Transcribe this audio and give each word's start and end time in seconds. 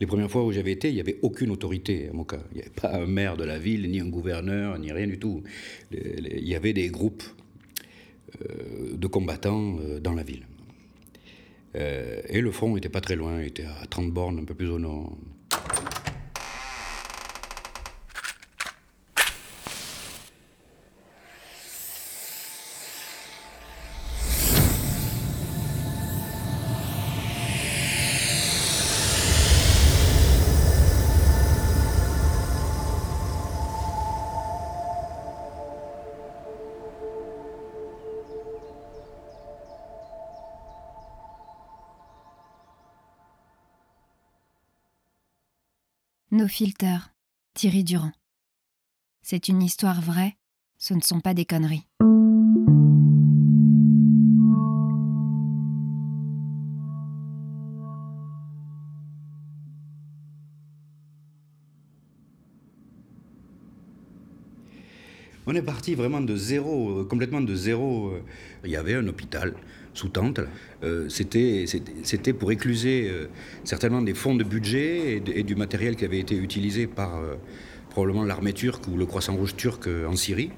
Les 0.00 0.06
premières 0.06 0.30
fois 0.30 0.44
où 0.44 0.52
j'avais 0.52 0.72
été, 0.72 0.88
il 0.88 0.94
n'y 0.94 1.00
avait 1.00 1.18
aucune 1.22 1.50
autorité 1.50 2.08
à 2.08 2.12
Moka. 2.12 2.38
Il 2.52 2.56
n'y 2.56 2.62
avait 2.62 2.70
pas 2.70 2.94
un 2.94 3.06
maire 3.06 3.36
de 3.36 3.44
la 3.44 3.58
ville, 3.58 3.88
ni 3.90 4.00
un 4.00 4.08
gouverneur, 4.08 4.78
ni 4.78 4.92
rien 4.92 5.06
du 5.06 5.18
tout. 5.18 5.42
Il 5.92 6.48
y 6.48 6.54
avait 6.54 6.72
des 6.72 6.88
groupes 6.88 7.22
euh, 8.40 8.96
de 8.96 9.06
combattants 9.06 9.76
euh, 9.80 10.00
dans 10.00 10.14
la 10.14 10.22
ville. 10.22 10.46
Euh, 11.74 12.20
et 12.28 12.40
le 12.40 12.50
front 12.50 12.74
n'était 12.74 12.88
pas 12.88 13.00
très 13.00 13.16
loin, 13.16 13.40
il 13.40 13.48
était 13.48 13.64
à 13.64 13.86
30 13.88 14.10
bornes, 14.10 14.38
un 14.38 14.44
peu 14.44 14.54
plus 14.54 14.68
au 14.68 14.78
nord. 14.78 15.16
Nos 46.34 46.48
filters, 46.48 47.12
Thierry 47.52 47.84
Durand. 47.84 48.12
C'est 49.20 49.48
une 49.48 49.60
histoire 49.60 50.00
vraie, 50.00 50.38
ce 50.78 50.94
ne 50.94 51.02
sont 51.02 51.20
pas 51.20 51.34
des 51.34 51.44
conneries. 51.44 51.86
On 65.44 65.54
est 65.56 65.62
parti 65.62 65.96
vraiment 65.96 66.20
de 66.20 66.36
zéro, 66.36 67.00
euh, 67.00 67.04
complètement 67.04 67.40
de 67.40 67.54
zéro. 67.54 68.10
Euh. 68.10 68.20
Il 68.64 68.70
y 68.70 68.76
avait 68.76 68.94
un 68.94 69.06
hôpital 69.08 69.54
sous 69.92 70.08
tente. 70.08 70.40
Euh, 70.84 71.08
c'était, 71.08 72.32
pour 72.32 72.52
écluser 72.52 73.08
euh, 73.10 73.26
certainement 73.64 74.02
des 74.02 74.14
fonds 74.14 74.36
de 74.36 74.44
budget 74.44 75.20
et, 75.26 75.42
du 75.42 75.56
matériel 75.56 75.96
qui 75.96 76.04
avait 76.04 76.20
été 76.20 76.36
utilisé 76.36 76.86
par 76.86 77.20
probablement 77.90 78.24
l'armée 78.24 78.52
turque 78.52 78.86
ou 78.86 78.96
le 78.96 79.04
Croissant 79.04 79.34
Rouge 79.34 79.56
turc 79.56 79.88
en 80.08 80.16
Syrie. 80.16 80.50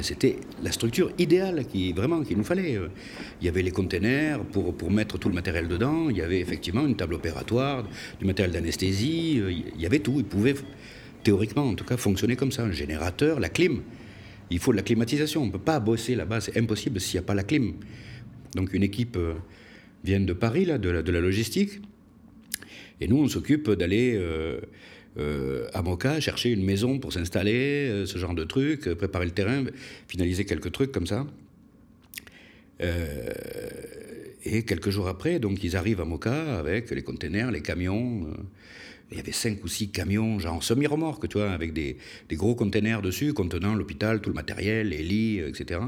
c'était 0.00 0.36
la 0.62 0.70
structure 0.70 1.10
idéale 1.18 1.66
qui 1.66 1.92
vraiment 1.92 2.22
qu'il 2.22 2.38
nous 2.38 2.44
fallait. 2.44 2.78
Il 3.40 3.46
y 3.46 3.48
avait 3.48 3.62
les 3.62 3.72
containers 3.72 4.40
pour, 4.44 4.74
pour 4.74 4.90
mettre 4.90 5.18
tout 5.18 5.28
le 5.28 5.34
matériel 5.34 5.68
dedans. 5.68 6.08
Il 6.08 6.16
y 6.16 6.22
avait 6.22 6.40
effectivement 6.40 6.86
une 6.86 6.96
table 6.96 7.14
opératoire, 7.14 7.84
du 8.18 8.24
matériel 8.24 8.54
d'anesthésie. 8.54 9.42
Il 9.74 9.80
y 9.80 9.86
avait 9.86 9.98
tout. 9.98 10.14
Il 10.16 10.24
pouvait 10.24 10.54
théoriquement, 11.22 11.64
en 11.64 11.74
tout 11.74 11.84
cas, 11.84 11.96
fonctionner 11.96 12.36
comme 12.36 12.52
ça. 12.52 12.64
Un 12.64 12.72
générateur, 12.72 13.40
la 13.40 13.48
clim 13.48 13.82
il 14.50 14.58
faut 14.58 14.72
de 14.72 14.76
la 14.76 14.82
climatisation. 14.82 15.42
On 15.42 15.46
ne 15.46 15.52
peut 15.52 15.58
pas 15.58 15.80
bosser 15.80 16.14
là-bas, 16.14 16.40
c'est 16.40 16.58
impossible 16.58 17.00
s'il 17.00 17.18
n'y 17.18 17.24
a 17.24 17.26
pas 17.26 17.34
la 17.34 17.44
clim. 17.44 17.74
Donc 18.54 18.74
une 18.74 18.82
équipe 18.82 19.16
euh, 19.16 19.34
vient 20.04 20.20
de 20.20 20.32
Paris, 20.32 20.64
là, 20.64 20.78
de, 20.78 20.90
la, 20.90 21.20
logistique, 21.20 21.80
et 23.00 23.08
nous, 23.08 23.18
on 23.18 23.28
s'occupe 23.28 23.70
d'aller 23.70 24.14
euh, 24.16 24.60
euh, 25.18 25.68
à 25.72 25.82
Moka 25.82 26.20
chercher 26.20 26.50
une 26.50 26.64
maison 26.64 26.98
pour 26.98 27.12
s'installer, 27.12 28.04
ce 28.06 28.18
genre 28.18 28.34
de 28.34 28.44
trucs, 28.44 28.92
préparer 28.94 29.24
le 29.24 29.30
terrain, 29.30 29.64
finaliser 30.08 30.44
quelques 30.44 30.72
trucs 30.72 30.92
comme 30.92 31.06
ça. 31.06 31.26
et 34.44 34.62
quelques 34.64 34.90
jours 34.90 35.08
après, 35.08 35.38
donc 35.38 35.62
ils 35.64 35.76
arrivent 35.76 36.00
à 36.00 36.04
Moka 36.04 36.58
avec 36.58 36.90
les 36.90 37.02
containers, 37.02 37.50
les 37.50 37.62
camions. 37.62 38.26
Il 39.10 39.16
y 39.16 39.20
avait 39.20 39.32
cinq 39.32 39.64
ou 39.64 39.68
six 39.68 39.90
camions, 39.90 40.38
genre 40.38 40.62
semi-remorques, 40.62 41.28
tu 41.28 41.38
vois, 41.38 41.50
avec 41.50 41.72
des, 41.72 41.96
gros 42.32 42.54
containers 42.54 43.02
dessus 43.02 43.32
contenant 43.32 43.74
l'hôpital, 43.74 44.20
tout 44.20 44.30
le 44.30 44.34
matériel, 44.34 44.90
les 44.90 45.02
lits, 45.02 45.40
etc. 45.40 45.80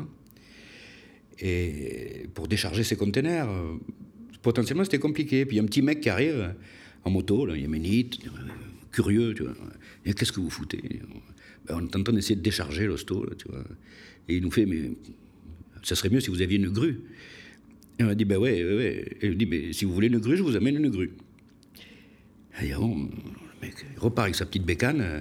Et 1.39 2.29
pour 2.35 2.49
décharger 2.49 2.83
ces 2.83 2.97
containers, 2.97 3.49
euh, 3.49 3.75
potentiellement 4.43 4.85
c'était 4.85 4.99
compliqué. 4.99 5.47
Puis 5.47 5.57
il 5.57 5.59
y 5.59 5.61
a 5.61 5.63
un 5.63 5.67
petit 5.67 5.83
mec 5.83 6.01
qui 6.01 6.11
arrive 6.11 6.55
en 7.05 7.11
moto, 7.11 7.47
là, 7.47 7.57
yéménite, 7.57 8.19
curieux, 8.91 9.35
tu 9.35 9.45
vois. 9.45 9.55
Qu'est-ce 10.05 10.33
que 10.33 10.41
vous 10.41 10.51
foutez? 10.51 10.83
Ben, 11.67 11.77
On 11.77 11.87
est 11.87 11.97
en 11.97 12.03
train 12.03 12.13
d'essayer 12.13 12.37
de 12.37 12.43
décharger 12.43 12.87
l'hosto, 12.87 13.27
tu 13.39 13.49
vois. 13.49 13.65
Et 14.29 14.37
il 14.37 14.43
nous 14.43 14.51
fait, 14.51 14.67
mais 14.67 14.93
ça 15.83 15.95
serait 15.95 16.11
mieux 16.11 16.21
si 16.21 16.31
vous 16.31 16.43
aviez 16.43 16.59
une 16.59 16.71
grue. 16.71 17.01
Et 17.99 18.05
on 18.05 18.09
a 18.09 18.15
dit, 18.15 18.25
ben 18.25 18.39
ouais, 18.39 18.65
ouais, 18.65 18.77
ouais. 18.77 19.17
Et 19.21 19.27
il 19.29 19.37
dit, 19.37 19.47
mais 19.47 19.73
si 19.73 19.85
vous 19.85 19.93
voulez 19.93 20.09
une 20.09 20.19
grue, 20.19 20.37
je 20.37 20.43
vous 20.43 20.57
amène 20.57 20.77
une 20.77 20.91
grue. 20.91 21.13
Et 22.61 22.69
le 22.69 22.77
mec 23.63 23.75
repart 23.97 24.27
avec 24.27 24.35
sa 24.35 24.45
petite 24.45 24.65
bécane 24.65 25.01
euh, 25.01 25.21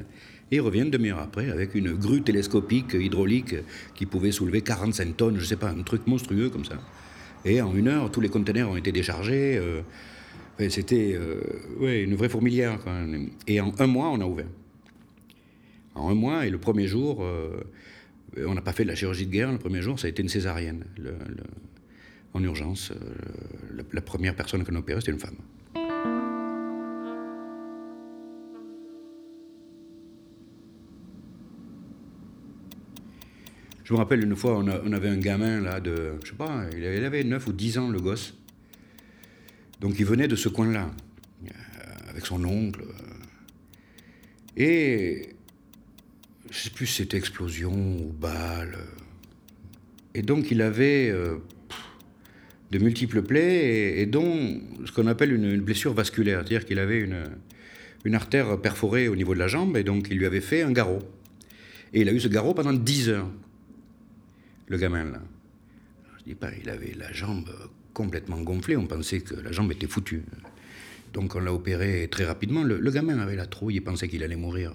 et 0.51 0.59
revient 0.59 0.81
une 0.81 0.91
demi-heure 0.91 1.19
après 1.19 1.49
avec 1.49 1.75
une 1.75 1.93
grue 1.93 2.21
télescopique 2.21 2.93
hydraulique 2.93 3.55
qui 3.95 4.05
pouvait 4.05 4.31
soulever 4.31 4.61
45 4.61 5.15
tonnes, 5.15 5.39
je 5.39 5.45
sais 5.45 5.55
pas, 5.55 5.69
un 5.69 5.83
truc 5.83 6.07
monstrueux 6.07 6.49
comme 6.49 6.65
ça. 6.65 6.75
Et 7.45 7.61
en 7.61 7.73
une 7.73 7.87
heure, 7.87 8.11
tous 8.11 8.21
les 8.21 8.29
conteneurs 8.29 8.69
ont 8.69 8.75
été 8.75 8.91
déchargés. 8.91 9.57
Euh, 9.57 9.81
c'était 10.69 11.13
euh, 11.15 11.41
ouais, 11.79 12.03
une 12.03 12.15
vraie 12.15 12.29
fourmilière. 12.29 12.79
Et 13.47 13.61
en 13.61 13.73
un 13.79 13.87
mois, 13.87 14.09
on 14.09 14.19
a 14.19 14.25
ouvert. 14.25 14.49
En 15.95 16.09
un 16.09 16.15
mois, 16.15 16.45
et 16.45 16.49
le 16.49 16.59
premier 16.59 16.85
jour, 16.85 17.25
on 18.37 18.53
n'a 18.53 18.61
pas 18.61 18.71
fait 18.71 18.83
de 18.83 18.89
la 18.89 18.95
chirurgie 18.95 19.25
de 19.25 19.31
guerre. 19.31 19.51
Le 19.51 19.57
premier 19.57 19.81
jour, 19.81 19.99
ça 19.99 20.05
a 20.05 20.09
été 20.09 20.21
une 20.21 20.29
césarienne. 20.29 20.85
en 22.33 22.43
urgence, 22.43 22.93
la, 23.91 24.01
première 24.01 24.35
personne 24.35 24.63
qu'on 24.63 24.75
a 24.75 24.79
opérée, 24.79 25.01
c'était 25.01 25.11
une 25.11 25.19
femme. 25.19 25.35
Je 33.91 33.95
me 33.97 33.99
rappelle 33.99 34.23
une 34.23 34.37
fois, 34.37 34.57
on, 34.57 34.93
avait 34.93 35.09
un 35.09 35.17
gamin 35.17 35.59
là 35.59 35.81
de, 35.81 36.13
je 36.23 36.29
sais 36.29 36.35
pas, 36.37 36.63
il 36.77 36.85
avait 36.85 37.25
9 37.25 37.45
ou 37.45 37.51
10 37.51 37.77
ans 37.77 37.89
le 37.89 37.99
gosse. 37.99 38.33
Donc 39.81 39.99
il 39.99 40.05
venait 40.05 40.29
de 40.29 40.37
ce 40.37 40.47
coin-là, 40.47 40.89
euh, 41.43 41.49
avec 42.07 42.25
son 42.25 42.41
oncle. 42.45 42.83
Et 44.55 45.35
je 46.49 46.57
sais 46.57 46.69
plus 46.69 46.87
si 46.87 47.01
c'était 47.01 47.17
explosion 47.17 47.73
ou 47.73 48.13
balle. 48.13 48.77
Et 50.15 50.21
donc 50.21 50.51
il 50.51 50.61
avait 50.61 51.09
euh, 51.09 51.39
de 52.71 52.79
multiples 52.79 53.23
plaies 53.23 53.99
et, 53.99 54.05
dont 54.05 54.57
ce 54.85 54.93
qu'on 54.93 55.07
appelle 55.07 55.33
une, 55.33 55.59
blessure 55.59 55.93
vasculaire, 55.93 56.39
c'est-à-dire 56.39 56.63
qu'il 56.63 56.79
avait 56.79 57.01
une, 57.01 57.25
une 58.05 58.15
artère 58.15 58.57
perforée 58.61 59.09
au 59.09 59.17
niveau 59.17 59.33
de 59.33 59.39
la 59.39 59.49
jambe 59.49 59.75
et 59.75 59.83
donc 59.83 60.07
il 60.09 60.17
lui 60.17 60.25
avait 60.25 60.39
fait 60.39 60.61
un 60.61 60.71
garrot. 60.71 60.99
Et 61.93 61.99
il 61.99 62.07
a 62.07 62.13
eu 62.13 62.21
ce 62.21 62.29
garrot 62.29 62.53
pendant 62.53 62.71
10 62.71 63.09
heures 63.09 63.27
le 64.71 64.77
gamin 64.77 65.03
là. 65.03 65.21
Je 66.19 66.23
dis 66.23 66.35
pas, 66.35 66.49
il 66.63 66.69
avait 66.69 66.93
la 66.97 67.11
jambe 67.11 67.49
complètement 67.93 68.39
gonflée, 68.39 68.77
on 68.77 68.87
pensait 68.87 69.19
que 69.19 69.35
la 69.35 69.51
jambe 69.51 69.71
était 69.73 69.87
foutue. 69.87 70.23
Donc 71.11 71.35
on 71.35 71.41
l'a 71.41 71.53
opéré 71.53 72.07
très 72.09 72.23
rapidement. 72.23 72.63
Le, 72.63 72.89
gamin 72.89 73.19
avait 73.19 73.35
la 73.35 73.47
trouille, 73.47 73.75
il 73.75 73.81
pensait 73.81 74.07
qu'il 74.07 74.23
allait 74.23 74.37
mourir. 74.37 74.71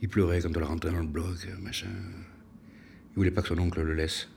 Il 0.00 0.08
pleurait 0.08 0.40
quand 0.40 0.56
on 0.56 0.60
l'a 0.60 0.66
rentré 0.66 0.90
dans 0.90 1.00
le 1.00 1.06
bloc, 1.06 1.46
machin. 1.60 1.88
Il 3.12 3.16
voulait 3.16 3.30
pas 3.30 3.42
que 3.42 3.48
son 3.48 3.58
oncle 3.58 3.82
le 3.82 3.92
laisse. 3.92 4.28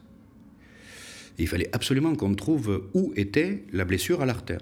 il 1.37 1.47
fallait 1.47 1.69
absolument 1.73 2.13
qu'on 2.15 2.35
trouve 2.35 2.89
où 2.93 3.13
était 3.15 3.63
la 3.71 3.85
blessure 3.85 4.21
à 4.21 4.25
l'artère. 4.25 4.59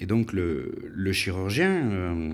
Et 0.00 0.06
donc 0.06 0.32
le, 0.32 1.12
chirurgien 1.12 1.88
euh, 1.92 2.32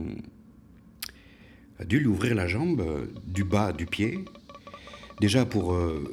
a 1.78 1.84
dû 1.84 1.98
lui 1.98 2.06
ouvrir 2.06 2.34
la 2.34 2.48
jambe 2.48 3.06
du 3.26 3.44
bas 3.44 3.74
du 3.74 3.84
pied, 3.84 4.24
déjà 5.20 5.44
pour 5.44 5.74
euh, 5.74 6.10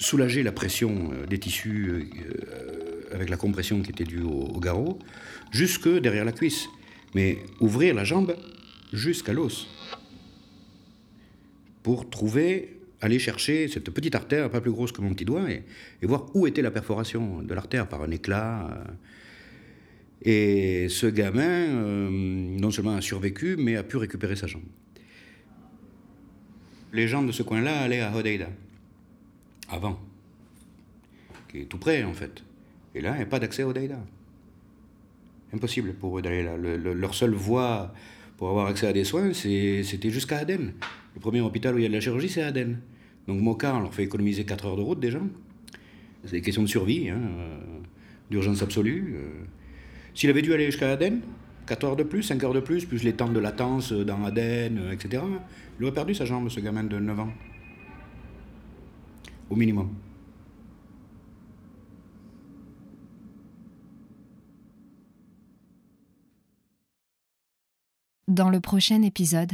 soulager 0.00 0.42
la 0.42 0.50
pression 0.50 1.12
euh, 1.12 1.26
des 1.26 1.38
tissus 1.38 1.88
euh, 1.90 3.02
avec 3.12 3.28
la 3.28 3.36
compression 3.36 3.82
qui 3.82 3.90
était 3.90 4.04
due 4.04 4.22
au, 4.22 4.58
garrot, 4.58 4.98
jusque 5.52 5.88
derrière 5.88 6.24
la 6.24 6.32
cuisse. 6.32 6.68
Mais 7.14 7.38
ouvrir 7.60 7.94
la 7.94 8.04
jambe 8.04 8.36
jusqu'à 8.92 9.32
l'os. 9.32 9.68
Pour 11.82 12.08
trouver, 12.08 12.78
aller 13.00 13.18
chercher 13.18 13.68
cette 13.68 13.90
petite 13.90 14.14
artère, 14.14 14.48
pas 14.50 14.60
plus 14.60 14.70
grosse 14.70 14.92
que 14.92 15.00
mon 15.00 15.12
petit 15.12 15.24
doigt, 15.24 15.50
et, 15.50 15.64
voir 16.02 16.26
où 16.34 16.46
était 16.46 16.62
la 16.62 16.70
perforation 16.70 17.42
de 17.42 17.52
l'artère 17.52 17.88
par 17.88 18.02
un 18.02 18.10
éclat. 18.10 18.68
Euh. 18.70 18.92
Et 20.22 20.88
ce 20.90 21.06
gamin, 21.06 22.10
non 22.10 22.70
seulement 22.70 22.94
a 22.94 23.00
survécu, 23.00 23.56
mais 23.58 23.76
a 23.76 23.82
pu 23.82 23.96
récupérer 23.96 24.36
sa 24.36 24.46
jambe. 24.46 24.62
Les 26.92 27.08
gens 27.08 27.22
de 27.22 27.32
ce 27.32 27.42
coin-là 27.42 27.80
allaient 27.80 28.02
à 28.02 28.14
Hodeida 28.14 28.48
avant, 29.70 29.98
qui 31.48 31.60
est 31.62 31.64
tout 31.64 31.78
près 31.78 32.02
en 32.04 32.14
fait. 32.14 32.42
Et 32.94 33.00
là, 33.00 33.12
il 33.12 33.16
n'y 33.18 33.22
a 33.22 33.26
pas 33.26 33.38
d'accès 33.38 33.62
au 33.62 33.72
Daïda. 33.72 33.98
Impossible 35.52 35.94
pour 35.94 36.18
eux 36.18 36.22
d'aller 36.22 36.42
là. 36.42 36.56
leur 36.56 37.14
seule 37.14 37.34
voie 37.34 37.92
pour 38.36 38.48
avoir 38.48 38.66
accès 38.66 38.86
à 38.86 38.92
des 38.92 39.04
soins, 39.04 39.32
c'était 39.34 40.10
jusqu'à 40.10 40.38
Aden. 40.38 40.72
Le 41.14 41.20
premier 41.20 41.40
hôpital 41.40 41.74
où 41.74 41.78
il 41.78 41.82
y 41.82 41.84
a 41.84 41.88
de 41.88 41.94
la 41.94 42.00
chirurgie, 42.00 42.28
c'est 42.28 42.42
Aden. 42.42 42.78
Donc 43.28 43.40
Moka, 43.40 43.74
on 43.74 43.80
leur 43.80 43.92
fait 43.92 44.04
économiser 44.04 44.44
4 44.44 44.66
heures 44.66 44.76
de 44.76 44.82
route 44.82 45.00
déjà. 45.00 45.20
C'est 46.24 46.32
des 46.32 46.40
questions 46.40 46.62
de 46.62 46.68
survie, 46.68 47.10
hein, 47.10 47.20
euh, 47.20 47.58
d'urgence 48.30 48.62
absolue. 48.62 49.14
Euh. 49.16 49.44
S'il 50.14 50.30
avait 50.30 50.42
dû 50.42 50.54
aller 50.54 50.66
jusqu'à 50.66 50.92
Aden, 50.92 51.20
4 51.66 51.84
heures 51.84 51.96
de 51.96 52.02
plus, 52.02 52.22
5 52.22 52.42
heures 52.44 52.54
de 52.54 52.60
plus, 52.60 52.86
plus 52.86 53.02
les 53.02 53.12
temps 53.12 53.28
de 53.28 53.38
latence 53.38 53.92
dans 53.92 54.24
Aden, 54.24 54.90
etc. 54.92 55.22
Il 55.78 55.84
aurait 55.84 55.94
perdu 55.94 56.14
sa 56.14 56.24
jambe, 56.24 56.48
ce 56.48 56.60
gamin 56.60 56.84
de 56.84 56.98
9 56.98 57.20
ans. 57.20 57.32
Au 59.50 59.56
minimum. 59.56 59.88
Dans 68.28 68.48
le 68.48 68.60
prochain 68.60 69.02
épisode. 69.02 69.50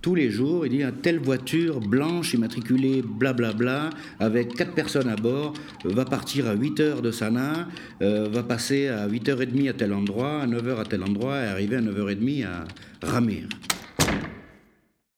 Tous 0.00 0.14
les 0.14 0.30
jours, 0.30 0.66
il 0.66 0.76
y 0.76 0.82
a 0.82 0.92
telle 0.92 1.18
voiture 1.18 1.80
blanche 1.80 2.34
immatriculée 2.34 3.02
blablabla, 3.02 3.90
avec 4.20 4.54
quatre 4.54 4.74
personnes 4.74 5.08
à 5.08 5.16
bord, 5.16 5.54
va 5.84 6.04
partir 6.04 6.46
à 6.46 6.54
8h 6.54 7.00
de 7.00 7.10
Sanaa, 7.10 7.66
euh, 8.02 8.28
va 8.28 8.42
passer 8.42 8.88
à 8.88 9.08
8h30 9.08 9.70
à 9.70 9.72
tel 9.72 9.94
endroit, 9.94 10.42
à 10.42 10.46
9h 10.46 10.78
à 10.78 10.84
tel 10.84 11.02
endroit, 11.02 11.40
et 11.40 11.46
arriver 11.46 11.76
à 11.76 11.80
9h30 11.80 12.44
à 12.44 12.64
Ramir. 13.02 13.48